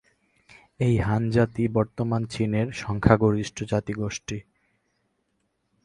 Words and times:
এই 0.79 0.95
হান 0.97 1.23
জাতি 1.31 1.63
বর্তমান 1.67 2.21
চীনের 2.25 2.67
সংখ্যাগরিষ্ঠ 2.73 3.57
জাতিগোষ্ঠী। 3.63 4.37